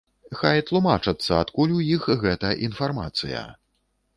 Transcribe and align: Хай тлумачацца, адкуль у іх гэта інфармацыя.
Хай 0.37 0.61
тлумачацца, 0.69 1.27
адкуль 1.43 1.75
у 1.81 1.83
іх 1.97 2.09
гэта 2.25 2.55
інфармацыя. 2.69 3.45